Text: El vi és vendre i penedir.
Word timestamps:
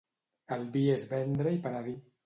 El 0.55 0.65
vi 0.77 0.83
és 0.95 1.05
vendre 1.15 1.57
i 1.59 1.63
penedir. 1.69 1.99